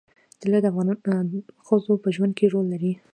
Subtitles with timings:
[0.41, 0.87] طلا د افغان
[1.65, 2.93] ښځو په ژوند کې رول لري.